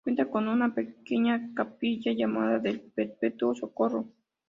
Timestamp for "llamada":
2.11-2.57